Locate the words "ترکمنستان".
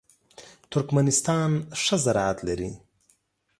0.71-1.51